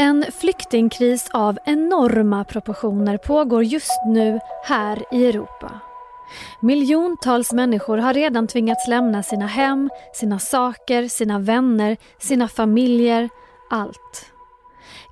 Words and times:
En 0.00 0.24
flyktingkris 0.32 1.30
av 1.30 1.58
enorma 1.64 2.44
proportioner 2.44 3.16
pågår 3.16 3.64
just 3.64 4.00
nu 4.06 4.40
här 4.64 5.04
i 5.12 5.26
Europa. 5.26 5.80
Miljontals 6.60 7.52
människor 7.52 7.98
har 7.98 8.14
redan 8.14 8.46
tvingats 8.46 8.88
lämna 8.88 9.22
sina 9.22 9.46
hem, 9.46 9.90
sina 10.14 10.38
saker, 10.38 11.08
sina 11.08 11.38
vänner, 11.38 11.96
sina 12.18 12.48
familjer, 12.48 13.28
allt. 13.70 14.32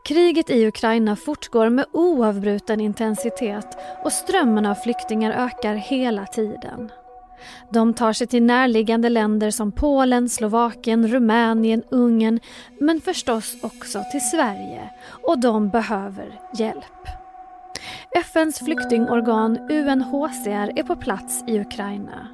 Kriget 0.05 0.51
i 0.51 0.67
Ukraina 0.67 1.17
fortgår 1.17 1.69
med 1.69 1.87
oavbruten 1.93 2.81
intensitet 2.81 3.79
och 4.05 4.13
strömmen 4.13 4.67
av 4.67 4.75
flyktingar 4.75 5.31
ökar 5.31 5.75
hela 5.75 6.27
tiden. 6.27 6.91
De 7.71 7.95
tar 7.95 8.13
sig 8.13 8.27
till 8.27 8.43
närliggande 8.43 9.09
länder 9.09 9.51
som 9.51 9.73
Polen, 9.73 10.29
Slovakien, 10.29 11.09
Rumänien, 11.09 11.83
Ungern 11.91 12.41
men 12.81 13.01
förstås 13.01 13.57
också 13.63 14.03
till 14.13 14.21
Sverige 14.21 14.91
och 15.23 15.41
de 15.41 15.69
behöver 15.69 16.41
hjälp. 16.59 17.09
FNs 18.11 18.59
flyktingorgan 18.59 19.59
UNHCR 19.71 20.79
är 20.79 20.83
på 20.83 20.97
plats 20.97 21.45
i 21.47 21.61
Ukraina. 21.61 22.29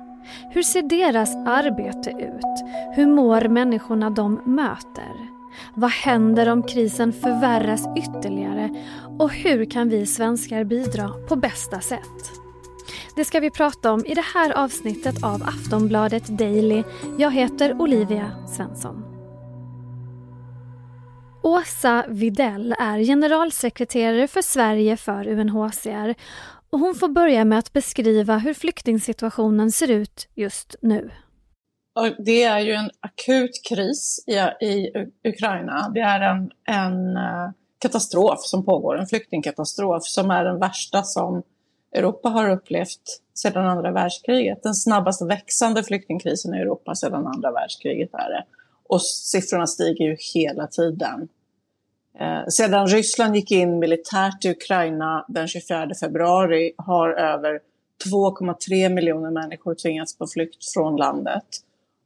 Hur 0.51 0.63
ser 0.63 0.83
deras 0.83 1.37
arbete 1.37 2.11
ut? 2.11 2.69
Hur 2.97 3.07
mår 3.07 3.49
människorna 3.49 4.11
de 4.11 4.35
möter? 4.35 5.35
Vad 5.75 5.91
händer 5.91 6.49
om 6.49 6.63
krisen 6.63 7.13
förvärras 7.13 7.87
ytterligare? 7.97 8.71
Och 9.19 9.33
hur 9.33 9.65
kan 9.65 9.89
vi 9.89 10.07
svenskar 10.07 10.65
bidra 10.65 11.09
på 11.29 11.37
bästa 11.37 11.81
sätt? 11.81 12.44
Det 13.17 13.25
ska 13.25 13.41
vi 13.41 13.51
prata 13.51 13.93
om 13.93 14.07
i 14.07 14.15
det 14.15 14.25
här 14.35 14.53
avsnittet 14.53 15.25
av 15.25 15.43
Aftonbladet 15.43 16.27
Daily. 16.27 16.83
Jag 17.19 17.31
heter 17.31 17.81
Olivia 17.81 18.31
Svensson. 18.57 19.05
Åsa 21.43 22.05
Videll 22.09 22.75
är 22.79 22.99
generalsekreterare 22.99 24.29
för 24.29 24.43
Sverige 24.43 24.97
för 24.97 25.29
UNHCR 25.29 26.15
och 26.71 26.79
hon 26.79 26.95
får 26.95 27.09
börja 27.09 27.45
med 27.45 27.59
att 27.59 27.73
beskriva 27.73 28.39
hur 28.39 28.55
flyktingsituationen 28.55 29.73
ser 29.73 29.91
ut 29.91 30.29
just 30.35 30.77
nu. 30.83 31.11
Det 32.19 32.43
är 32.43 32.61
ju 32.61 32.73
en 32.73 32.91
akut 33.01 33.61
kris 33.69 34.25
i, 34.27 34.65
i 34.67 34.93
Ukraina. 35.29 35.91
Det 35.95 36.01
är 36.01 36.21
en, 36.21 36.51
en 36.65 37.17
eh, 37.17 37.51
katastrof 37.79 38.39
som 38.41 38.65
pågår, 38.65 38.99
en 38.99 39.07
flyktingkatastrof 39.07 40.05
som 40.05 40.31
är 40.31 40.45
den 40.45 40.59
värsta 40.59 41.03
som 41.03 41.43
Europa 41.95 42.29
har 42.29 42.51
upplevt 42.51 43.21
sedan 43.35 43.67
andra 43.67 43.93
världskriget. 43.93 44.63
Den 44.63 44.75
snabbast 44.75 45.23
växande 45.23 45.83
flyktingkrisen 45.83 46.55
i 46.55 46.59
Europa 46.59 46.95
sedan 46.95 47.27
andra 47.27 47.53
världskriget 47.53 48.15
är 48.15 48.31
det. 48.31 48.45
Och 48.89 49.03
siffrorna 49.03 49.67
stiger 49.67 50.05
ju 50.05 50.17
hela 50.35 50.67
tiden. 50.67 51.29
Eh, 52.19 52.47
sedan 52.49 52.87
Ryssland 52.87 53.37
gick 53.37 53.51
in 53.51 53.79
militärt 53.79 54.45
i 54.45 54.51
Ukraina 54.51 55.25
den 55.29 55.49
24 55.49 55.91
februari 56.01 56.73
har 56.77 57.11
över 57.11 57.61
2,3 58.11 58.89
miljoner 58.89 59.31
människor 59.31 59.75
tvingats 59.75 60.19
på 60.19 60.27
flykt 60.27 60.73
från 60.75 60.97
landet. 60.97 61.45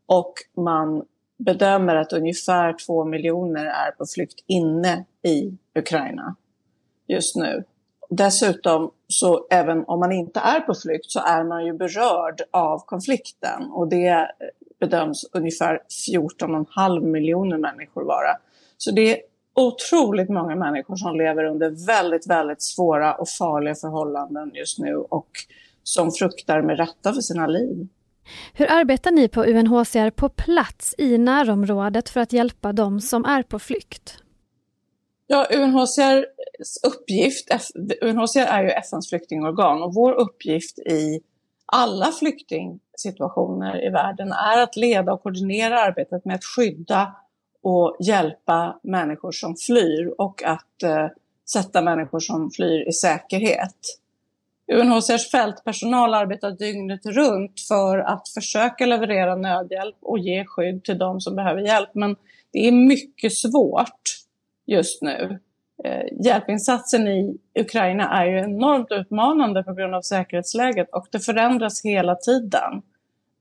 Och 0.07 0.33
man 0.57 1.05
bedömer 1.39 1.97
att 1.97 2.13
ungefär 2.13 2.73
2 2.87 3.05
miljoner 3.05 3.65
är 3.67 3.91
på 3.91 4.07
flykt 4.15 4.45
inne 4.47 5.05
i 5.23 5.59
Ukraina 5.75 6.37
just 7.07 7.37
nu. 7.37 7.65
Dessutom, 8.11 8.91
så 9.09 9.47
även 9.51 9.85
om 9.85 10.01
man 10.01 10.13
inte 10.13 10.41
är 10.41 10.61
på 10.61 10.75
flykt 10.75 11.11
så 11.11 11.21
är 11.21 11.45
man 11.45 11.67
ju 11.67 11.73
berörd 11.73 12.43
av 12.51 12.79
konflikten 12.79 13.71
och 13.73 13.89
det 13.89 14.09
eh, 14.09 14.27
bedöms 14.81 15.25
ungefär 15.33 15.81
14,5 16.11 17.01
miljoner 17.01 17.59
människor 17.59 18.05
vara. 18.05 18.37
Så 18.77 18.91
det 18.91 19.11
är 19.11 19.19
otroligt 19.55 20.29
många 20.29 20.57
människor 20.57 20.97
som 20.97 21.17
lever 21.17 21.45
under 21.45 21.87
väldigt, 21.87 22.31
väldigt 22.31 22.63
svåra 22.63 23.15
och 23.15 23.29
farliga 23.29 23.75
förhållanden 23.75 24.51
just 24.55 24.79
nu 24.79 24.97
och 24.97 25.29
som 25.83 26.13
fruktar 26.13 26.63
med 26.63 26.77
rätta 26.77 27.13
för 27.13 27.21
sina 27.21 27.47
liv. 27.47 27.89
Hur 28.53 28.71
arbetar 28.71 29.11
ni 29.11 29.29
på 29.29 29.45
UNHCR 29.45 30.11
på 30.11 30.29
plats 30.29 30.95
i 30.99 31.19
närområdet 31.19 32.09
för 32.09 32.21
att 32.21 32.33
hjälpa 32.33 32.73
dem 32.73 33.01
som 33.01 33.25
är 33.25 33.43
på 33.43 33.59
flykt? 33.59 34.23
Ja, 35.31 35.47
UNHCRs 35.51 36.85
uppgift, 36.87 37.49
UNHCR 38.01 38.39
är 38.39 38.63
ju 38.63 38.71
FNs 38.71 39.09
flyktingorgan 39.09 39.83
och 39.83 39.95
vår 39.95 40.13
uppgift 40.13 40.79
i 40.79 41.21
alla 41.67 42.13
flyktingsituationer 42.13 43.87
i 43.87 43.91
världen 43.91 44.33
är 44.33 44.63
att 44.63 44.77
leda 44.77 45.13
och 45.13 45.23
koordinera 45.23 45.81
arbetet 45.81 46.25
med 46.25 46.35
att 46.35 46.45
skydda 46.45 47.15
och 47.63 47.97
hjälpa 48.01 48.81
människor 48.83 49.33
som 49.33 49.57
flyr 49.57 50.15
och 50.19 50.43
att 50.43 50.83
eh, 50.83 51.07
sätta 51.51 51.83
människor 51.83 52.21
som 52.21 52.51
flyr 52.51 52.89
i 52.89 52.93
säkerhet. 52.93 53.77
UNHCRs 54.73 55.31
fältpersonal 55.31 56.15
arbetar 56.15 56.51
dygnet 56.51 57.07
runt 57.07 57.61
för 57.69 57.99
att 57.99 58.29
försöka 58.29 58.87
leverera 58.87 59.37
nödhjälp 59.37 59.97
och 60.01 60.19
ge 60.19 60.45
skydd 60.45 60.85
till 60.85 60.99
de 60.99 61.21
som 61.21 61.37
behöver 61.37 61.61
hjälp. 61.61 61.91
Men 61.93 62.17
det 62.53 62.69
är 62.69 62.73
mycket 62.73 63.33
svårt 63.33 64.28
just 64.69 65.03
nu. 65.03 65.39
Eh, 65.85 66.25
hjälpinsatsen 66.25 67.09
i 67.09 67.39
Ukraina 67.59 68.09
är 68.09 68.27
ju 68.27 68.39
enormt 68.39 68.91
utmanande 68.91 69.63
på 69.63 69.75
grund 69.75 69.95
av 69.95 70.03
säkerhetsläget 70.03 70.89
och 70.93 71.07
det 71.11 71.21
förändras 71.21 71.85
hela 71.85 72.15
tiden. 72.15 72.83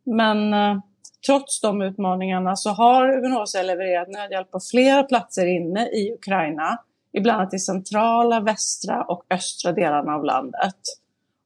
Men 0.03 0.53
eh, 0.53 0.79
trots 1.25 1.61
de 1.61 1.81
utmaningarna 1.81 2.55
så 2.55 2.69
har 2.69 3.25
UNHCR 3.25 3.63
levererat 3.63 4.07
nödhjälp 4.07 4.51
på 4.51 4.59
flera 4.71 5.03
platser 5.03 5.45
inne 5.45 5.87
i 5.87 6.13
Ukraina, 6.13 6.77
ibland 7.13 7.53
i 7.53 7.59
centrala, 7.59 8.39
västra 8.39 9.03
och 9.03 9.25
östra 9.29 9.71
delarna 9.71 10.15
av 10.15 10.23
landet. 10.23 10.75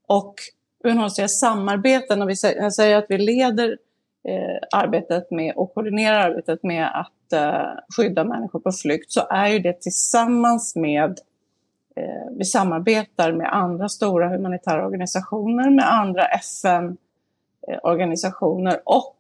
Och 0.08 0.36
UNHCR 0.84 1.28
samarbetar, 1.28 2.16
när 2.16 2.26
vi 2.26 2.36
säger 2.72 2.96
att 2.96 3.06
vi 3.10 3.18
leder 3.18 3.70
eh, 3.70 3.76
Eh, 4.24 4.58
arbetet 4.72 5.32
med 5.32 5.56
och 5.56 5.74
koordinerar 5.74 6.20
arbetet 6.20 6.64
med 6.64 7.00
att 7.00 7.34
eh, 7.34 7.70
skydda 7.98 8.24
människor 8.24 8.60
på 8.60 8.72
flykt, 8.72 9.12
så 9.12 9.22
är 9.30 9.48
ju 9.48 9.60
det 9.60 9.82
tillsammans 9.82 10.76
med 10.76 11.20
eh, 11.96 12.26
vi 12.38 12.46
samarbetar 12.46 13.32
med 13.32 13.54
andra 13.54 13.90
stora 13.90 14.30
humanitära 14.30 14.86
organisationer, 14.86 15.70
med 15.70 15.94
andra 15.94 16.26
FN-organisationer 16.26 18.72
eh, 18.72 18.80
och 18.86 19.18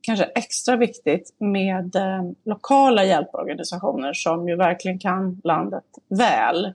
kanske 0.00 0.24
extra 0.24 0.76
viktigt 0.76 1.34
med 1.38 1.96
eh, 1.96 2.22
lokala 2.44 3.04
hjälporganisationer 3.04 4.12
som 4.12 4.48
ju 4.48 4.56
verkligen 4.56 4.98
kan 4.98 5.40
landet 5.44 5.84
väl. 6.08 6.72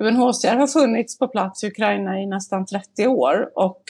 UNHCR 0.00 0.56
har 0.56 0.66
funnits 0.66 1.18
på 1.18 1.28
plats 1.28 1.64
i 1.64 1.66
Ukraina 1.66 2.20
i 2.20 2.26
nästan 2.26 2.66
30 2.66 3.06
år 3.06 3.50
och 3.54 3.82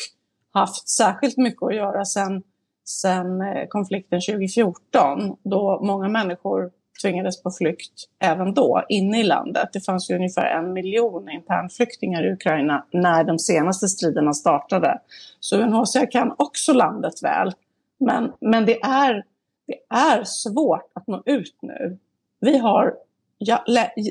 haft 0.55 0.89
särskilt 0.89 1.37
mycket 1.37 1.63
att 1.63 1.75
göra 1.75 2.05
sedan 2.05 2.43
sen 2.85 3.41
eh, 3.41 3.67
konflikten 3.69 4.21
2014 4.21 5.37
då 5.43 5.81
många 5.83 6.09
människor 6.09 6.71
tvingades 7.03 7.43
på 7.43 7.51
flykt 7.51 7.93
även 8.19 8.55
då, 8.55 8.83
inne 8.89 9.21
i 9.21 9.23
landet. 9.23 9.69
Det 9.73 9.81
fanns 9.81 10.11
ju 10.11 10.15
ungefär 10.15 10.47
en 10.47 10.73
miljon 10.73 11.31
internflyktingar 11.31 12.27
i 12.27 12.33
Ukraina 12.33 12.87
när 12.91 13.25
de 13.25 13.39
senaste 13.39 13.89
striderna 13.89 14.33
startade. 14.33 15.01
Så 15.41 15.57
UNHCR 15.57 16.11
kan 16.11 16.35
också 16.39 16.73
landet 16.73 17.23
väl. 17.23 17.53
Men, 18.01 18.33
men 18.41 18.67
det, 18.67 18.81
är, 18.83 19.25
det 19.67 19.79
är 19.97 20.25
svårt 20.25 20.91
att 20.95 21.07
nå 21.07 21.23
ut 21.27 21.57
nu. 21.63 21.99
Vi 22.41 22.59
har 22.59 22.95
ja, 23.39 23.65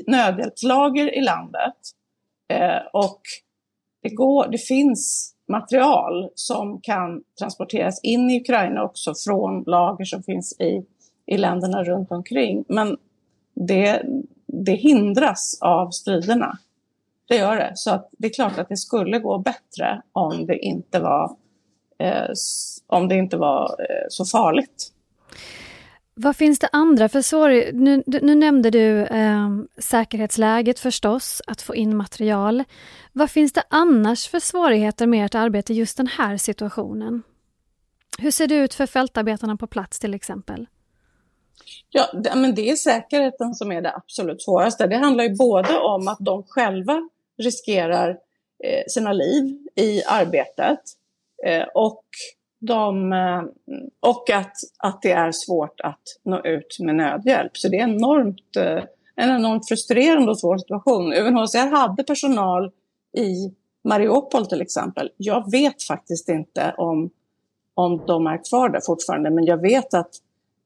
nödhjälpslager 0.06 1.18
i 1.18 1.20
landet 1.20 1.76
eh, 2.48 2.82
och 2.92 3.20
det, 4.02 4.10
går, 4.10 4.48
det 4.48 4.58
finns 4.58 5.33
material 5.48 6.30
som 6.34 6.80
kan 6.80 7.22
transporteras 7.38 8.00
in 8.02 8.30
i 8.30 8.40
Ukraina 8.40 8.82
också 8.82 9.14
från 9.24 9.64
lager 9.66 10.04
som 10.04 10.22
finns 10.22 10.60
i, 10.60 10.86
i 11.26 11.36
länderna 11.36 11.84
runt 11.84 12.10
omkring. 12.10 12.64
Men 12.68 12.96
det, 13.54 14.02
det 14.46 14.72
hindras 14.72 15.58
av 15.60 15.90
striderna. 15.90 16.58
Det 17.28 17.36
gör 17.36 17.56
det. 17.56 17.72
Så 17.74 17.90
att 17.90 18.08
det 18.18 18.26
är 18.26 18.32
klart 18.32 18.58
att 18.58 18.68
det 18.68 18.76
skulle 18.76 19.18
gå 19.18 19.38
bättre 19.38 20.02
om 20.12 20.46
det 20.46 20.58
inte 20.58 21.00
var, 21.00 21.36
eh, 21.98 22.30
om 22.86 23.08
det 23.08 23.14
inte 23.14 23.36
var 23.36 23.76
eh, 23.80 24.06
så 24.08 24.24
farligt. 24.24 24.92
Vad 26.16 26.36
finns 26.36 26.58
det 26.58 26.68
andra 26.72 27.08
för 27.08 27.22
svårigheter? 27.22 27.72
Nu, 27.72 28.02
nu, 28.06 28.34
nämnde 28.34 28.70
du 28.70 29.02
eh, 29.04 29.48
säkerhetsläget 29.78 30.80
förstås, 30.80 31.42
att 31.46 31.62
få 31.62 31.74
in 31.74 31.96
material. 31.96 32.64
Vad 33.12 33.30
finns 33.30 33.52
det 33.52 33.62
annars 33.70 34.28
för 34.28 34.40
svårigheter 34.40 35.06
med 35.06 35.26
ert 35.26 35.34
arbete 35.34 35.72
i 35.72 35.76
just 35.76 35.96
den 35.96 36.06
här 36.06 36.36
situationen? 36.36 37.22
Hur 38.18 38.30
ser 38.30 38.46
det 38.46 38.54
ut 38.54 38.74
för 38.74 38.86
fältarbetarna 38.86 39.56
på 39.56 39.66
plats 39.66 39.98
till 39.98 40.14
exempel? 40.14 40.66
Ja, 41.90 42.12
det, 42.12 42.34
men 42.34 42.54
det 42.54 42.70
är 42.70 42.76
säkerheten 42.76 43.54
som 43.54 43.72
är 43.72 43.82
det 43.82 43.94
absolut 43.94 44.42
svåraste. 44.42 44.86
Det 44.86 44.96
handlar 44.96 45.24
ju 45.24 45.36
både 45.36 45.78
om 45.78 46.08
att 46.08 46.18
de 46.20 46.42
själva 46.42 47.08
riskerar 47.38 48.10
eh, 48.64 48.82
sina 48.88 49.12
liv 49.12 49.58
i 49.76 50.04
arbetet 50.04 50.80
eh, 51.46 51.64
och, 51.74 52.04
de, 52.66 53.12
eh, 53.12 53.42
och 54.00 54.30
att, 54.30 54.56
att 54.78 55.02
det 55.02 55.12
är 55.12 55.32
svårt 55.32 55.80
att 55.80 56.02
nå 56.22 56.40
ut 56.44 56.76
med 56.80 56.94
nödhjälp. 56.94 57.56
Så 57.56 57.68
det 57.68 57.78
är 57.78 57.82
enormt, 57.82 58.56
eh, 58.56 58.84
en 59.16 59.30
enormt 59.30 59.68
frustrerande 59.68 60.30
och 60.30 60.38
svår 60.38 60.58
situation. 60.58 61.12
UNHCR 61.12 61.76
hade 61.76 62.04
personal 62.04 62.72
i 63.16 63.54
Mariupol 63.84 64.46
till 64.46 64.60
exempel. 64.60 65.10
Jag 65.16 65.50
vet 65.50 65.82
faktiskt 65.82 66.28
inte 66.28 66.74
om, 66.78 67.10
om 67.74 68.02
de 68.06 68.26
är 68.26 68.44
kvar 68.48 68.68
där 68.68 68.80
fortfarande, 68.80 69.30
men 69.30 69.44
jag 69.44 69.60
vet 69.60 69.94
att 69.94 70.10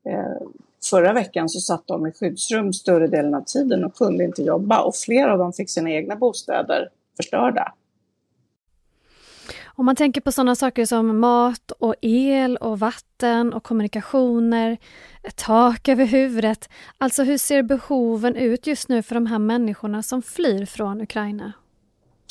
eh, 0.09 0.47
Förra 0.91 1.13
veckan 1.13 1.49
så 1.49 1.61
satt 1.61 1.87
de 1.87 2.07
i 2.07 2.13
skyddsrum 2.13 2.73
större 2.73 3.07
delen 3.07 3.35
av 3.35 3.41
tiden 3.41 3.85
och 3.85 3.95
kunde 3.95 4.25
inte 4.25 4.43
jobba 4.43 4.81
och 4.81 4.97
flera 4.97 5.33
av 5.33 5.39
dem 5.39 5.53
fick 5.53 5.71
sina 5.71 5.91
egna 5.91 6.17
bostäder 6.17 6.89
förstörda. 7.17 7.73
Om 9.79 9.87
man 9.87 9.97
tänker 9.97 10.21
på 10.21 10.33
sådana 10.33 10.55
saker 10.55 10.85
som 10.85 11.21
mat 11.21 11.71
och 11.79 11.95
el 12.01 12.57
och 12.57 12.79
vatten 12.79 13.53
och 13.53 13.63
kommunikationer, 13.63 14.79
tak 15.35 15.89
över 15.89 16.05
huvudet. 16.05 16.69
Alltså 16.99 17.23
hur 17.23 17.39
ser 17.39 17.63
behoven 17.63 18.37
ut 18.37 18.67
just 18.67 18.89
nu 18.89 19.03
för 19.03 19.15
de 19.15 19.27
här 19.27 19.39
människorna 19.39 20.03
som 20.03 20.23
flyr 20.23 20.67
från 20.67 21.01
Ukraina? 21.01 21.53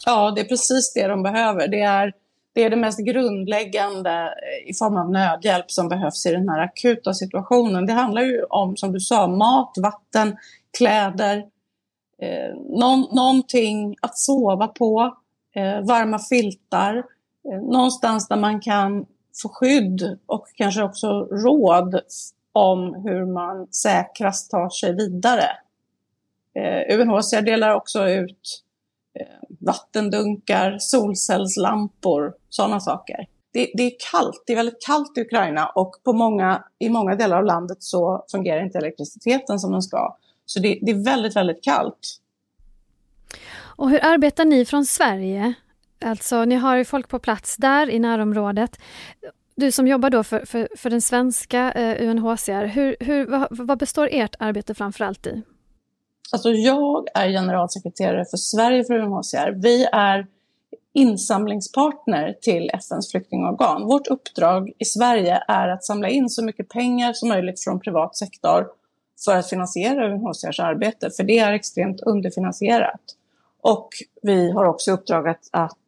Ja, 0.05 0.31
det 0.31 0.41
är 0.41 0.45
precis 0.45 0.93
det 0.93 1.07
de 1.07 1.23
behöver. 1.23 1.67
Det 1.67 1.81
är 1.81 2.13
det 2.53 2.63
är 2.63 2.69
det 2.69 2.75
mest 2.75 2.99
grundläggande 2.99 4.11
eh, 4.11 4.69
i 4.69 4.73
form 4.73 4.97
av 4.97 5.11
nödhjälp 5.11 5.71
som 5.71 5.89
behövs 5.89 6.25
i 6.25 6.31
den 6.31 6.49
här 6.49 6.59
akuta 6.59 7.13
situationen. 7.13 7.85
Det 7.85 7.93
handlar 7.93 8.21
ju 8.21 8.43
om, 8.43 8.77
som 8.77 8.91
du 8.91 8.99
sa, 8.99 9.27
mat, 9.27 9.73
vatten, 9.77 10.37
kläder, 10.77 11.37
eh, 12.21 12.55
någon, 12.79 13.15
någonting 13.15 13.95
att 14.01 14.17
sova 14.17 14.67
på, 14.67 15.17
eh, 15.55 15.81
varma 15.81 16.19
filtar, 16.19 17.03
någonstans 17.47 18.27
där 18.27 18.37
man 18.37 18.61
kan 18.61 19.05
få 19.41 19.49
skydd 19.49 20.19
och 20.25 20.47
kanske 20.55 20.83
också 20.83 21.07
råd 21.25 22.01
om 22.53 23.01
hur 23.05 23.25
man 23.25 23.67
säkrast 23.67 24.51
tar 24.51 24.69
sig 24.69 24.95
vidare. 24.95 25.49
Eh, 26.55 26.99
UNHCR 26.99 27.41
delar 27.41 27.73
också 27.73 28.09
ut 28.09 28.63
Eh, 29.19 29.25
vattendunkar, 29.59 30.77
solcellslampor, 30.79 32.33
sådana 32.49 32.79
saker. 32.79 33.27
Det, 33.51 33.71
det, 33.73 33.83
är 33.83 33.91
kallt, 34.11 34.43
det 34.45 34.53
är 34.53 34.57
väldigt 34.57 34.85
kallt 34.85 35.17
i 35.17 35.21
Ukraina 35.21 35.67
och 35.67 35.95
på 36.03 36.13
många, 36.13 36.63
i 36.79 36.89
många 36.89 37.15
delar 37.15 37.37
av 37.37 37.45
landet 37.45 37.77
så 37.83 38.25
fungerar 38.31 38.63
inte 38.63 38.77
elektriciteten 38.77 39.59
som 39.59 39.71
den 39.71 39.81
ska. 39.81 40.17
Så 40.45 40.59
det, 40.59 40.79
det 40.81 40.91
är 40.91 41.03
väldigt, 41.03 41.35
väldigt 41.35 41.63
kallt. 41.63 42.17
Och 43.59 43.89
hur 43.89 44.05
arbetar 44.05 44.45
ni 44.45 44.65
från 44.65 44.85
Sverige? 44.85 45.53
Alltså, 46.01 46.45
ni 46.45 46.55
har 46.55 46.75
ju 46.75 46.85
folk 46.85 47.07
på 47.07 47.19
plats 47.19 47.57
där 47.57 47.89
i 47.89 47.99
närområdet. 47.99 48.79
Du 49.55 49.71
som 49.71 49.87
jobbar 49.87 50.09
då 50.09 50.23
för, 50.23 50.45
för, 50.45 50.69
för 50.77 50.89
den 50.89 51.01
svenska 51.01 51.71
eh, 51.71 52.09
UNHCR, 52.09 52.65
hur, 52.65 52.95
hur, 52.99 53.25
vad, 53.25 53.47
vad 53.49 53.77
består 53.77 54.09
ert 54.11 54.35
arbete 54.39 54.73
framförallt 54.73 55.27
i? 55.27 55.41
Alltså 56.31 56.49
jag 56.49 57.07
är 57.13 57.29
generalsekreterare 57.29 58.25
för 58.25 58.37
Sverige 58.37 58.83
för 58.83 58.93
UNHCR. 58.93 59.51
Vi 59.51 59.85
är 59.91 60.27
insamlingspartner 60.93 62.35
till 62.41 62.69
FNs 62.73 63.11
flyktingorgan. 63.11 63.85
Vårt 63.85 64.07
uppdrag 64.07 64.71
i 64.77 64.85
Sverige 64.85 65.43
är 65.47 65.67
att 65.67 65.85
samla 65.85 66.09
in 66.09 66.29
så 66.29 66.43
mycket 66.43 66.69
pengar 66.69 67.13
som 67.13 67.29
möjligt 67.29 67.63
från 67.63 67.79
privat 67.79 68.15
sektor 68.15 68.67
för 69.25 69.35
att 69.35 69.49
finansiera 69.49 70.07
UNHCRs 70.07 70.59
arbete, 70.59 71.09
för 71.17 71.23
det 71.23 71.39
är 71.39 71.53
extremt 71.53 72.01
underfinansierat. 72.01 73.01
Och 73.61 73.89
vi 74.21 74.51
har 74.51 74.65
också 74.65 74.91
uppdraget 74.91 75.39
att 75.51 75.77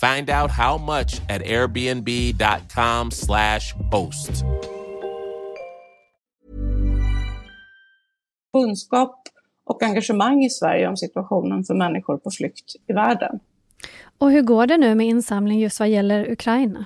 Find 0.00 0.30
out 0.30 0.50
how 0.50 0.78
much 0.78 1.20
at 1.28 1.42
airbnb.com/slash 1.42 3.74
host. 3.92 4.44
kunskap 8.52 9.22
och 9.64 9.82
engagemang 9.82 10.44
i 10.44 10.50
Sverige 10.50 10.88
om 10.88 10.96
situationen 10.96 11.64
för 11.64 11.74
människor 11.74 12.16
på 12.16 12.30
flykt 12.30 12.76
i 12.86 12.92
världen. 12.92 13.40
Och 14.18 14.30
hur 14.30 14.42
går 14.42 14.66
det 14.66 14.76
nu 14.76 14.94
med 14.94 15.06
insamling 15.06 15.60
just 15.60 15.80
vad 15.80 15.88
gäller 15.88 16.32
Ukraina? 16.32 16.84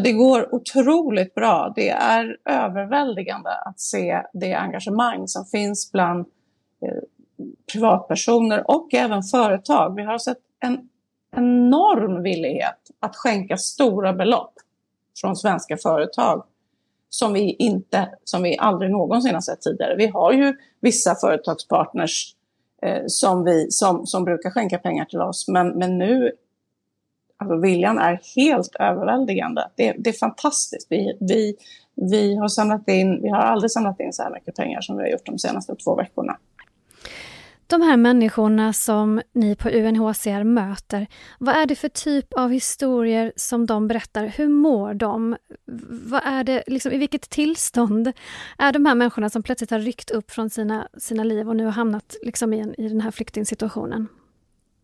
Det 0.00 0.12
går 0.12 0.54
otroligt 0.54 1.34
bra. 1.34 1.72
Det 1.76 1.88
är 1.88 2.36
överväldigande 2.44 3.50
att 3.50 3.80
se 3.80 4.22
det 4.32 4.54
engagemang 4.54 5.28
som 5.28 5.44
finns 5.44 5.92
bland 5.92 6.26
eh, 6.82 7.02
privatpersoner 7.72 8.70
och 8.70 8.94
även 8.94 9.22
företag. 9.22 9.96
Vi 9.96 10.02
har 10.02 10.18
sett 10.18 10.38
en 10.60 10.88
enorm 11.36 12.22
villighet 12.22 12.90
att 13.00 13.16
skänka 13.16 13.56
stora 13.56 14.12
belopp 14.12 14.54
från 15.20 15.36
svenska 15.36 15.76
företag 15.76 16.44
som 17.08 17.32
vi, 17.32 17.56
inte, 17.58 18.08
som 18.24 18.42
vi 18.42 18.58
aldrig 18.58 18.90
någonsin 18.90 19.34
har 19.34 19.40
sett 19.40 19.60
tidigare. 19.60 19.96
Vi 19.96 20.06
har 20.06 20.32
ju 20.32 20.54
vissa 20.80 21.14
företagspartners 21.14 22.34
eh, 22.82 23.02
som, 23.06 23.44
vi, 23.44 23.70
som, 23.70 24.06
som 24.06 24.24
brukar 24.24 24.50
skänka 24.50 24.78
pengar 24.78 25.04
till 25.04 25.20
oss, 25.20 25.48
men, 25.48 25.68
men 25.68 25.98
nu 25.98 26.32
alltså 27.36 27.56
viljan 27.56 27.98
är 27.98 28.20
helt 28.36 28.76
överväldigande. 28.80 29.70
Det, 29.76 29.94
det 29.98 30.10
är 30.10 30.14
fantastiskt. 30.14 30.86
Vi, 30.90 31.16
vi, 31.20 31.56
vi, 31.94 32.36
har 32.36 32.48
samlat 32.48 32.88
in, 32.88 33.22
vi 33.22 33.28
har 33.28 33.38
aldrig 33.38 33.70
samlat 33.70 34.00
in 34.00 34.12
så 34.12 34.22
här 34.22 34.30
mycket 34.30 34.54
pengar 34.54 34.80
som 34.80 34.96
vi 34.96 35.02
har 35.02 35.10
gjort 35.10 35.26
de 35.26 35.38
senaste 35.38 35.76
två 35.76 35.94
veckorna. 35.94 36.36
De 37.74 37.82
här 37.82 37.96
människorna 37.96 38.72
som 38.72 39.22
ni 39.32 39.56
på 39.56 39.68
UNHCR 39.68 40.44
möter, 40.44 41.06
vad 41.38 41.54
är 41.56 41.66
det 41.66 41.74
för 41.74 41.88
typ 41.88 42.32
av 42.32 42.50
historier 42.50 43.32
som 43.36 43.66
de 43.66 43.88
berättar? 43.88 44.26
Hur 44.26 44.48
mår 44.48 44.94
de? 44.94 45.36
Vad 46.10 46.20
är 46.24 46.44
det, 46.44 46.62
liksom, 46.66 46.92
I 46.92 46.98
vilket 46.98 47.30
tillstånd 47.30 48.12
är 48.58 48.72
de 48.72 48.86
här 48.86 48.94
människorna 48.94 49.30
som 49.30 49.42
plötsligt 49.42 49.70
har 49.70 49.78
ryckt 49.78 50.10
upp 50.10 50.30
från 50.30 50.50
sina, 50.50 50.88
sina 50.98 51.24
liv 51.24 51.48
och 51.48 51.56
nu 51.56 51.64
har 51.64 51.72
hamnat 51.72 52.16
liksom, 52.22 52.52
i, 52.52 52.60
en, 52.60 52.80
i 52.80 52.88
den 52.88 53.00
här 53.00 53.10
flyktingsituationen? 53.10 54.08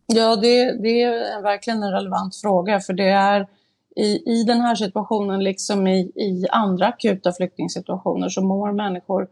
Ja, 0.05 0.35
det, 0.35 0.81
det 0.81 1.03
är 1.03 1.41
verkligen 1.41 1.83
en 1.83 1.91
relevant 1.91 2.35
fråga, 2.35 2.79
för 2.79 2.93
det 2.93 3.09
är 3.09 3.47
i, 3.95 4.31
i 4.39 4.43
den 4.43 4.61
här 4.61 4.75
situationen, 4.75 5.43
liksom 5.43 5.87
i, 5.87 5.99
i 6.15 6.45
andra 6.51 6.87
akuta 6.87 7.31
flyktingsituationer, 7.31 8.29
så 8.29 8.41
mår 8.41 8.71
människor 8.71 9.27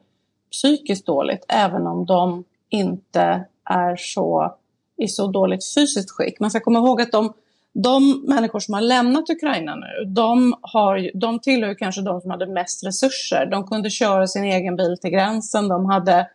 psykiskt 0.52 1.06
dåligt, 1.06 1.46
även 1.48 1.88
om 1.88 2.06
de 2.06 2.44
inte 2.70 3.46
är 3.70 3.96
så, 3.96 4.56
i 4.98 5.08
så 5.08 5.28
dåligt 5.28 5.74
fysiskt 5.76 6.12
skick. 6.12 6.40
Man 6.40 6.50
ska 6.50 6.60
komma 6.60 6.80
ihåg 6.80 7.02
att 7.02 7.12
de, 7.12 7.34
de 7.74 8.26
människor 8.28 8.60
som 8.60 8.74
har 8.74 8.82
lämnat 8.82 9.30
Ukraina 9.30 9.76
nu, 9.76 10.06
de, 10.06 10.56
har, 10.62 11.20
de 11.20 11.40
tillhör 11.40 11.74
kanske 11.74 12.02
de 12.02 12.22
som 12.22 12.32
hade 12.32 12.48
mest 12.48 12.86
resurser. 12.86 13.48
De 13.52 13.68
kunde 13.68 13.90
köra 13.90 14.28
sin 14.28 14.44
egen 14.44 14.76
bil 14.76 14.98
till 15.02 15.12
gränsen, 15.12 15.68
de 15.68 15.86
hade 15.86 16.28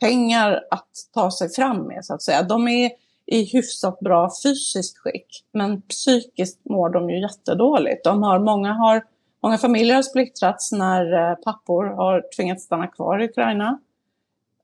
pengar 0.00 0.60
att 0.70 0.90
ta 1.14 1.30
sig 1.30 1.48
fram 1.48 1.86
med 1.86 2.04
så 2.04 2.14
att 2.14 2.22
säga. 2.22 2.42
De 2.42 2.68
är 2.68 2.90
i 3.26 3.44
hyfsat 3.44 4.00
bra 4.00 4.30
fysiskt 4.44 4.98
skick, 4.98 5.44
men 5.52 5.82
psykiskt 5.82 6.64
mår 6.64 6.88
de 6.88 7.10
ju 7.10 7.20
jättedåligt. 7.20 8.04
De 8.04 8.22
har, 8.22 8.38
många, 8.38 8.72
har, 8.72 9.04
många 9.42 9.58
familjer 9.58 9.94
har 9.94 10.02
splittrats 10.02 10.72
när 10.72 11.30
eh, 11.30 11.34
pappor 11.34 11.84
har 11.84 12.36
tvingats 12.36 12.64
stanna 12.64 12.86
kvar 12.86 13.22
i 13.22 13.24
Ukraina. 13.24 13.78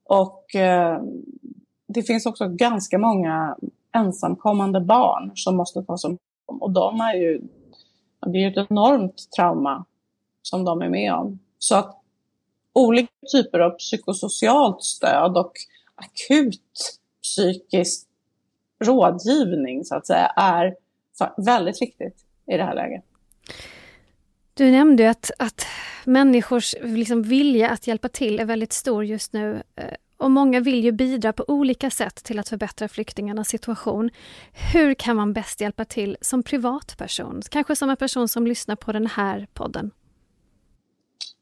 Och 0.05 0.55
eh, 0.55 1.03
det 1.89 2.03
finns 2.03 2.27
också 2.27 2.49
ganska 2.49 2.99
många 2.99 3.57
ensamkommande 3.93 4.81
barn 4.81 5.33
som 5.35 5.57
måste 5.57 5.83
tas 5.83 6.05
om 6.05 6.19
och 6.47 6.71
de 6.71 7.01
är 7.01 7.15
ju, 7.15 7.41
det 8.27 8.39
är 8.39 8.41
ju 8.41 8.49
ett 8.49 8.71
enormt 8.71 9.31
trauma 9.37 9.85
som 10.43 10.65
de 10.65 10.83
är 10.83 10.89
med 10.89 11.15
om. 11.15 11.39
Så 11.59 11.77
att 11.77 12.03
olika 12.73 13.13
typer 13.33 13.59
av 13.59 13.71
psykosocialt 13.71 14.83
stöd 14.83 15.37
och 15.37 15.53
akut 15.95 16.99
psykisk 17.23 18.09
rådgivning 18.85 19.85
så 19.85 19.95
att 19.95 20.07
säga 20.07 20.27
är 20.27 20.75
väldigt 21.37 21.83
viktigt 21.83 22.17
i 22.47 22.57
det 22.57 22.65
här 22.65 22.75
läget. 22.75 23.05
Du 24.63 24.71
nämnde 24.71 25.11
att, 25.11 25.31
att 25.39 25.67
människors 26.05 26.75
liksom 26.83 27.23
vilja 27.23 27.71
att 27.71 27.87
hjälpa 27.87 28.09
till 28.09 28.41
är 28.41 28.45
väldigt 28.45 28.73
stor 28.73 29.05
just 29.05 29.33
nu. 29.33 29.63
Eh, 29.77 29.95
och 30.17 30.31
många 30.31 30.61
vill 30.61 30.85
ju 30.85 30.93
bidra 30.93 31.33
på 31.33 31.45
olika 31.49 31.91
sätt 31.91 32.15
till 32.15 32.39
att 32.39 32.49
förbättra 32.49 32.89
flyktingarnas 32.89 33.49
situation. 33.49 34.11
Hur 34.73 34.95
kan 34.95 35.17
man 35.17 35.33
bäst 35.33 35.61
hjälpa 35.61 35.85
till 35.85 36.17
som 36.21 36.43
privatperson? 36.43 37.43
Kanske 37.51 37.77
som 37.77 37.91
en 37.91 37.97
person 37.97 38.29
som 38.29 38.47
lyssnar 38.47 38.77
på 38.77 38.93
den 38.93 39.07
här 39.07 39.47
podden? 39.53 39.91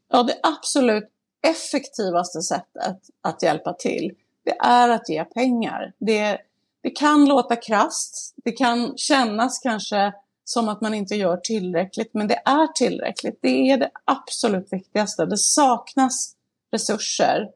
Ja, 0.09 0.23
det 0.23 0.41
absolut 0.43 1.09
effektivaste 1.47 2.43
sättet 2.43 2.99
att 3.23 3.43
hjälpa 3.43 3.73
till, 3.73 4.11
det 4.45 4.57
är 4.61 4.89
att 4.89 5.09
ge 5.09 5.25
pengar. 5.25 5.93
Det, 5.99 6.39
det 6.83 6.91
kan 6.91 7.25
låta 7.25 7.57
krast, 7.57 8.35
det 8.45 8.53
kan 8.53 8.97
kännas 8.97 9.59
kanske 9.59 10.13
som 10.51 10.69
att 10.69 10.81
man 10.81 10.95
inte 10.95 11.15
gör 11.15 11.37
tillräckligt, 11.37 12.15
men 12.15 12.29
det 12.29 12.43
är 12.45 12.67
tillräckligt. 12.67 13.39
Det 13.43 13.71
är 13.71 13.79
det 13.79 13.91
absolut 14.05 14.73
viktigaste. 14.73 15.27
Det 15.27 15.39
saknas 15.39 16.37
resurser 16.71 17.51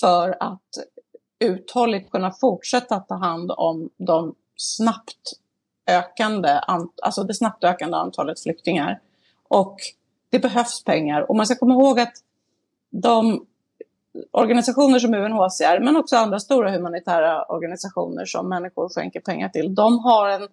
för 0.00 0.36
att 0.40 0.70
uthålligt 1.38 2.10
kunna 2.10 2.32
fortsätta 2.32 3.00
ta 3.00 3.14
hand 3.14 3.50
om 3.50 3.90
de 3.96 4.34
snabbt 4.56 5.32
ökande, 5.86 6.60
alltså 7.02 7.24
det 7.24 7.34
snabbt 7.34 7.64
ökande 7.64 7.96
antalet 7.96 8.40
flyktingar. 8.40 9.00
Och 9.48 9.76
det 10.30 10.38
behövs 10.38 10.84
pengar. 10.84 11.30
Och 11.30 11.36
man 11.36 11.46
ska 11.46 11.54
komma 11.54 11.74
ihåg 11.74 12.00
att 12.00 12.14
de 12.90 13.46
organisationer 14.30 14.98
som 14.98 15.14
UNHCR, 15.14 15.80
men 15.80 15.96
också 15.96 16.16
andra 16.16 16.40
stora 16.40 16.70
humanitära 16.70 17.44
organisationer 17.44 18.24
som 18.24 18.48
människor 18.48 18.88
skänker 18.88 19.20
pengar 19.20 19.48
till, 19.48 19.74
de 19.74 19.98
har 19.98 20.28
en, 20.28 20.48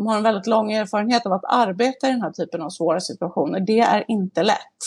de 0.00 0.06
har 0.06 0.16
en 0.16 0.22
väldigt 0.22 0.46
lång 0.46 0.72
erfarenhet 0.72 1.26
av 1.26 1.32
att 1.32 1.44
arbeta 1.44 2.08
i 2.08 2.10
den 2.10 2.22
här 2.22 2.30
typen 2.30 2.62
av 2.62 2.70
svåra 2.70 3.00
situationer. 3.00 3.60
Det 3.60 3.80
är 3.80 4.04
inte 4.08 4.42
lätt. 4.42 4.78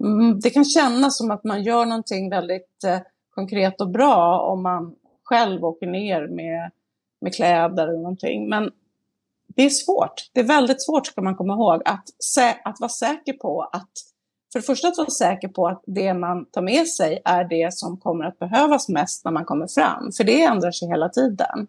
Mm, 0.00 0.40
det 0.40 0.50
kan 0.50 0.64
kännas 0.64 1.18
som 1.18 1.30
att 1.30 1.44
man 1.44 1.62
gör 1.62 1.86
någonting 1.86 2.30
väldigt 2.30 2.84
eh, 2.84 2.98
konkret 3.34 3.80
och 3.80 3.90
bra 3.90 4.40
om 4.40 4.62
man 4.62 4.94
själv 5.24 5.64
åker 5.64 5.86
ner 5.86 6.28
med, 6.28 6.70
med 7.20 7.34
kläder 7.34 7.88
eller 7.88 7.98
någonting. 7.98 8.48
Men 8.48 8.70
det 9.48 9.62
är 9.62 9.70
svårt. 9.70 10.30
Det 10.32 10.40
är 10.40 10.44
väldigt 10.44 10.84
svårt, 10.84 11.06
ska 11.06 11.22
man 11.22 11.36
komma 11.36 11.52
ihåg, 11.52 11.82
att, 11.84 12.04
att 12.64 12.80
vara 12.80 12.88
säker 12.88 13.32
på 13.32 13.62
att 13.62 13.90
för 14.52 14.58
det 14.58 14.66
första 14.66 14.88
att 14.88 14.98
vara 14.98 15.10
säker 15.10 15.48
på 15.48 15.68
att 15.68 15.82
det 15.86 16.14
man 16.14 16.46
tar 16.46 16.62
med 16.62 16.88
sig 16.88 17.22
är 17.24 17.44
det 17.44 17.74
som 17.74 17.96
kommer 17.96 18.24
att 18.24 18.38
behövas 18.38 18.88
mest 18.88 19.24
när 19.24 19.32
man 19.32 19.44
kommer 19.44 19.66
fram, 19.66 20.12
för 20.12 20.24
det 20.24 20.42
ändrar 20.42 20.70
sig 20.70 20.88
hela 20.88 21.08
tiden. 21.08 21.66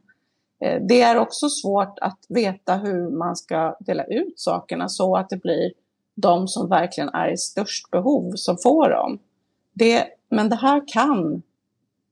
Eh, 0.61 0.81
det 0.81 1.01
är 1.01 1.17
också 1.17 1.49
svårt 1.49 1.99
att 1.99 2.19
veta 2.29 2.75
hur 2.75 3.09
man 3.09 3.35
ska 3.35 3.75
dela 3.79 4.03
ut 4.03 4.39
sakerna 4.39 4.89
så 4.89 5.15
att 5.17 5.29
det 5.29 5.37
blir 5.37 5.71
de 6.15 6.47
som 6.47 6.69
verkligen 6.69 7.09
är 7.09 7.33
i 7.33 7.37
störst 7.37 7.91
behov 7.91 8.31
som 8.35 8.57
får 8.57 8.89
dem. 8.89 9.19
Det, 9.73 10.07
men 10.29 10.49
det 10.49 10.55
här 10.55 10.83
kan 10.87 11.41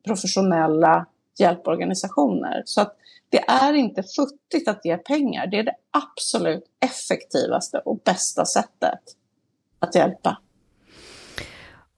professionella 0.06 1.06
hjälporganisationer. 1.40 2.64
Så 2.66 2.82
att 2.82 2.96
det 3.30 3.50
är 3.50 3.74
inte 3.74 4.04
futtigt 4.04 4.68
att 4.68 4.86
ge 4.86 4.98
pengar. 4.98 5.48
Det 5.48 5.60
är 5.60 5.64
det 5.64 5.76
absolut 5.92 6.64
effektivaste 6.80 7.78
och 7.78 7.98
bästa 8.06 8.46
sättet 8.46 9.00
att 9.80 9.96
hjälpa. 9.96 10.38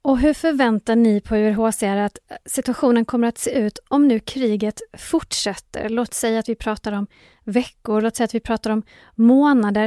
Och 0.01 0.19
hur 0.19 0.33
förväntar 0.33 0.95
ni 0.95 1.21
på 1.21 1.35
UNHCR 1.35 1.97
att 1.97 2.17
eh, 2.27 2.37
situationen 2.45 3.05
kommer 3.05 3.27
att 3.27 3.37
se 3.37 3.51
ut 3.51 3.79
om 3.87 4.07
nu 4.07 4.19
kriget 4.19 4.81
fortsätter? 4.97 5.89
Låt 5.89 6.13
säga 6.13 6.39
att 6.39 6.49
vi 6.49 6.55
pratar 6.55 6.91
om 6.91 7.07
veckor, 7.43 8.01
låt 8.01 8.15
säga 8.15 8.25
att 8.25 8.35
vi 8.35 8.39
pratar 8.39 8.71
om 8.71 8.83
månader. 9.15 9.85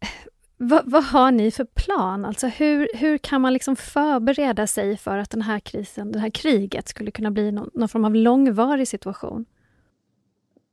Eh, 0.00 0.08
vad, 0.56 0.82
vad 0.90 1.04
har 1.04 1.30
ni 1.30 1.50
för 1.50 1.64
plan? 1.64 2.24
Alltså 2.24 2.46
hur, 2.46 2.88
hur 2.94 3.18
kan 3.18 3.40
man 3.40 3.52
liksom 3.52 3.76
förbereda 3.76 4.66
sig 4.66 4.96
för 4.96 5.18
att 5.18 5.30
den 5.30 5.42
här 5.42 5.58
krisen, 5.58 6.12
det 6.12 6.18
här 6.18 6.30
kriget 6.30 6.88
skulle 6.88 7.10
kunna 7.10 7.30
bli 7.30 7.52
någon, 7.52 7.70
någon 7.74 7.88
form 7.88 8.04
av 8.04 8.14
långvarig 8.14 8.88
situation? 8.88 9.44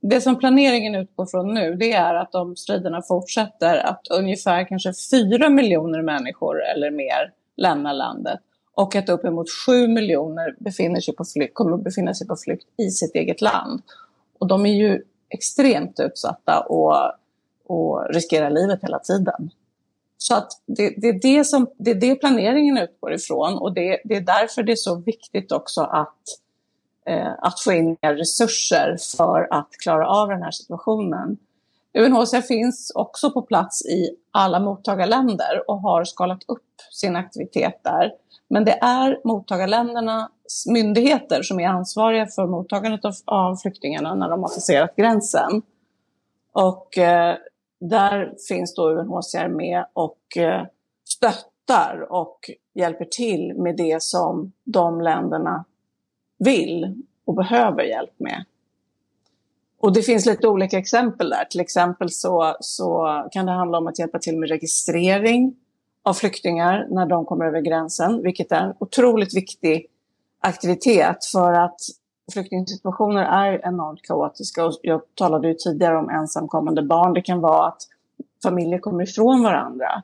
Det 0.01 0.21
som 0.21 0.39
planeringen 0.39 0.95
utgår 0.95 1.25
från 1.25 1.53
nu, 1.53 1.75
det 1.75 1.91
är 1.93 2.15
att 2.15 2.35
om 2.35 2.55
striderna 2.55 3.01
fortsätter, 3.01 3.77
att 3.77 4.07
ungefär 4.11 4.67
kanske 4.67 4.93
fyra 5.11 5.49
miljoner 5.49 6.01
människor 6.01 6.63
eller 6.63 6.91
mer 6.91 7.31
lämnar 7.57 7.93
landet 7.93 8.39
och 8.75 8.95
att 8.95 9.09
uppemot 9.09 9.47
7 9.65 9.87
miljoner 9.87 10.55
befinner 10.59 10.99
sig 10.99 11.15
på 11.15 11.25
flykt, 11.25 11.53
kommer 11.53 11.73
att 11.73 11.83
befinna 11.83 12.13
sig 12.13 12.27
på 12.27 12.35
flykt 12.35 12.65
i 12.77 12.89
sitt 12.89 13.15
eget 13.15 13.41
land. 13.41 13.81
Och 14.39 14.47
de 14.47 14.65
är 14.65 14.73
ju 14.73 15.03
extremt 15.29 15.99
utsatta 15.99 16.59
och, 16.59 17.11
och 17.67 18.13
riskerar 18.13 18.49
livet 18.49 18.83
hela 18.83 18.99
tiden. 18.99 19.51
Så 20.17 20.35
att 20.35 20.51
det, 20.65 20.93
det, 20.97 21.07
är 21.07 21.19
det, 21.21 21.45
som, 21.45 21.67
det 21.77 21.91
är 21.91 21.95
det 21.95 22.15
planeringen 22.15 22.77
utgår 22.77 23.13
ifrån 23.13 23.57
och 23.57 23.73
det, 23.73 24.01
det 24.03 24.15
är 24.15 24.21
därför 24.21 24.63
det 24.63 24.71
är 24.71 24.75
så 24.75 24.95
viktigt 24.95 25.51
också 25.51 25.81
att, 25.81 26.19
eh, 27.05 27.31
att 27.37 27.59
få 27.59 27.71
in 27.71 27.97
mer 28.01 28.15
resurser 28.15 28.97
för 29.17 29.47
att 29.51 29.71
klara 29.83 30.07
av 30.07 30.29
den 30.29 30.43
här 30.43 30.51
situationen. 30.51 31.37
UNHCR 31.93 32.41
finns 32.41 32.91
också 32.95 33.31
på 33.31 33.41
plats 33.41 33.85
i 33.85 34.09
alla 34.31 34.59
mottagarländer 34.59 35.63
och 35.69 35.81
har 35.81 36.03
skalat 36.03 36.43
upp 36.47 36.81
sin 36.91 37.15
aktivitet 37.15 37.79
där. 37.83 38.11
Men 38.49 38.65
det 38.65 38.79
är 38.81 39.21
mottagarländernas 39.23 40.65
myndigheter 40.67 41.41
som 41.41 41.59
är 41.59 41.67
ansvariga 41.67 42.27
för 42.27 42.47
mottagandet 42.47 43.05
av, 43.05 43.13
av 43.25 43.55
flyktingarna 43.55 44.15
när 44.15 44.29
de 44.29 44.43
har 44.43 44.49
passerat 44.49 44.95
gränsen. 44.95 45.61
Och 46.53 46.97
eh, 46.97 47.35
där 47.79 48.33
finns 48.47 48.75
då 48.75 48.89
UNHCR 48.89 49.47
med 49.47 49.85
och 49.93 50.37
eh, 50.37 50.65
stöttar 51.09 52.07
och 52.09 52.39
hjälper 52.73 53.05
till 53.05 53.53
med 53.57 53.77
det 53.77 54.03
som 54.03 54.51
de 54.63 55.01
länderna 55.01 55.65
vill 56.37 57.03
och 57.25 57.35
behöver 57.35 57.83
hjälp 57.83 58.13
med. 58.17 58.45
Och 59.83 59.93
det 59.93 60.01
finns 60.01 60.25
lite 60.25 60.47
olika 60.47 60.77
exempel 60.77 61.29
där. 61.29 61.45
Till 61.45 61.59
exempel 61.59 62.11
så, 62.11 62.55
så 62.59 63.07
kan 63.31 63.45
det 63.45 63.51
handla 63.51 63.77
om 63.77 63.87
att 63.87 63.99
hjälpa 63.99 64.19
till 64.19 64.39
med 64.39 64.49
registrering 64.49 65.55
av 66.03 66.13
flyktingar 66.13 66.87
när 66.89 67.05
de 67.05 67.25
kommer 67.25 67.45
över 67.45 67.61
gränsen, 67.61 68.21
vilket 68.23 68.51
är 68.51 68.61
en 68.61 68.73
otroligt 68.79 69.35
viktig 69.35 69.85
aktivitet 70.39 71.25
för 71.25 71.53
att 71.53 71.79
flyktingsituationer 72.33 73.23
är 73.23 73.67
enormt 73.67 74.01
kaotiska. 74.01 74.65
Och 74.65 74.73
jag 74.81 75.01
talade 75.15 75.47
ju 75.47 75.53
tidigare 75.53 75.97
om 75.97 76.09
ensamkommande 76.09 76.83
barn. 76.83 77.13
Det 77.13 77.21
kan 77.21 77.41
vara 77.41 77.67
att 77.67 77.81
familjer 78.43 78.79
kommer 78.79 79.03
ifrån 79.03 79.43
varandra. 79.43 80.03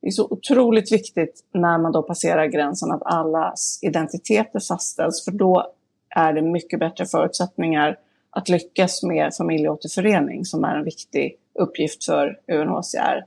Det 0.00 0.06
är 0.06 0.10
så 0.10 0.26
otroligt 0.30 0.92
viktigt 0.92 1.44
när 1.54 1.78
man 1.78 1.92
då 1.92 2.02
passerar 2.02 2.46
gränsen 2.46 2.92
att 2.92 3.02
allas 3.04 3.78
identiteter 3.82 4.60
fastställs, 4.60 5.24
för 5.24 5.32
då 5.32 5.72
är 6.10 6.32
det 6.32 6.42
mycket 6.42 6.80
bättre 6.80 7.06
förutsättningar 7.06 7.96
att 8.30 8.48
lyckas 8.48 9.02
med 9.02 9.34
familjeåterförening 9.34 10.44
som 10.44 10.64
är 10.64 10.76
en 10.76 10.84
viktig 10.84 11.36
uppgift 11.54 12.04
för 12.04 12.40
UNHCR. 12.52 13.24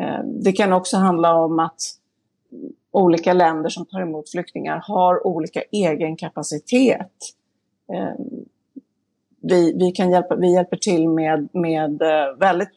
Eh, 0.00 0.24
det 0.24 0.52
kan 0.52 0.72
också 0.72 0.96
handla 0.96 1.34
om 1.34 1.58
att 1.58 1.80
olika 2.90 3.32
länder 3.32 3.68
som 3.70 3.86
tar 3.86 4.00
emot 4.00 4.30
flyktingar 4.30 4.82
har 4.86 5.26
olika 5.26 5.62
egen 5.72 6.16
kapacitet. 6.16 7.12
Eh, 7.92 8.24
vi, 9.42 9.72
vi, 9.78 9.92
kan 9.92 10.10
hjälpa, 10.10 10.36
vi 10.36 10.54
hjälper 10.54 10.76
till 10.76 11.08
med, 11.08 11.48
med 11.52 12.02
eh, 12.02 12.36
väldigt 12.38 12.68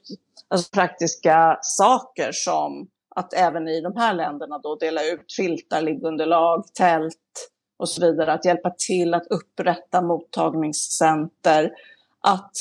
alltså 0.47 0.71
praktiska 0.71 1.57
saker 1.61 2.29
som 2.31 2.87
att 3.15 3.33
även 3.33 3.67
i 3.67 3.81
de 3.81 3.97
här 3.97 4.13
länderna 4.13 4.59
då 4.59 4.75
dela 4.75 5.03
ut 5.03 5.33
filtar, 5.37 5.81
liggunderlag, 5.81 6.65
tält 6.73 7.17
och 7.77 7.89
så 7.89 8.01
vidare. 8.01 8.33
Att 8.33 8.45
hjälpa 8.45 8.69
till 8.69 9.13
att 9.13 9.27
upprätta 9.27 10.01
mottagningscenter, 10.01 11.71
att 12.21 12.51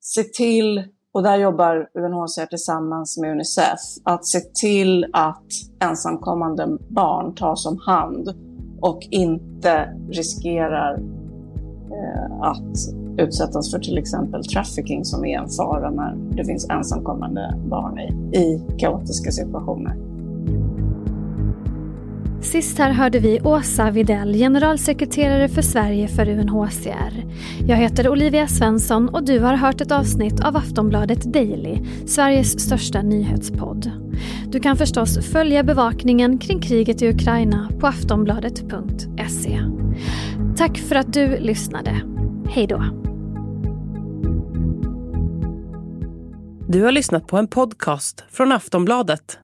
se 0.00 0.22
till 0.22 0.84
och 1.12 1.22
där 1.22 1.36
jobbar 1.36 1.88
UNHCR 1.94 2.46
tillsammans 2.46 3.18
med 3.18 3.32
Unicef, 3.32 3.80
att 4.02 4.26
se 4.26 4.40
till 4.40 5.06
att 5.12 5.46
ensamkommande 5.80 6.78
barn 6.88 7.34
tas 7.34 7.66
om 7.66 7.78
hand 7.86 8.34
och 8.80 9.02
inte 9.10 9.94
riskerar 10.10 10.94
eh, 11.90 12.40
att 12.40 12.76
utsättas 13.18 13.70
för 13.70 13.78
till 13.78 13.98
exempel 13.98 14.44
trafficking 14.44 15.04
som 15.04 15.24
är 15.24 15.38
en 15.38 15.48
fara 15.48 15.90
när 15.90 16.16
det 16.36 16.44
finns 16.44 16.70
ensamkommande 16.70 17.54
barn 17.70 17.98
i, 17.98 18.36
i 18.38 18.62
kaotiska 18.78 19.30
situationer. 19.30 20.13
Sist 22.44 22.78
här 22.78 22.90
hörde 22.90 23.18
vi 23.18 23.40
Åsa 23.40 23.90
Videll, 23.90 24.34
generalsekreterare 24.34 25.48
för 25.48 25.62
Sverige 25.62 26.08
för 26.08 26.28
UNHCR. 26.28 27.24
Jag 27.66 27.76
heter 27.76 28.08
Olivia 28.08 28.48
Svensson 28.48 29.08
och 29.08 29.24
du 29.24 29.38
har 29.38 29.54
hört 29.54 29.80
ett 29.80 29.92
avsnitt 29.92 30.44
av 30.44 30.56
Aftonbladet 30.56 31.22
Daily, 31.32 31.78
Sveriges 32.06 32.60
största 32.60 33.02
nyhetspodd. 33.02 33.90
Du 34.46 34.60
kan 34.60 34.76
förstås 34.76 35.18
följa 35.32 35.62
bevakningen 35.62 36.38
kring 36.38 36.60
kriget 36.60 37.02
i 37.02 37.08
Ukraina 37.08 37.70
på 37.80 37.86
aftonbladet.se. 37.86 39.60
Tack 40.56 40.78
för 40.78 40.94
att 40.94 41.12
du 41.12 41.38
lyssnade. 41.38 42.00
Hej 42.48 42.66
då. 42.66 42.84
Du 46.68 46.82
har 46.82 46.92
lyssnat 46.92 47.26
på 47.26 47.36
en 47.36 47.48
podcast 47.48 48.24
från 48.30 48.52
Aftonbladet. 48.52 49.43